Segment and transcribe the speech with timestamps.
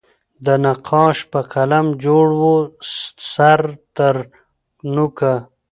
[0.45, 2.55] د نقاش په قلم جوړ وو
[3.33, 3.61] سر
[3.95, 5.33] ترنوکه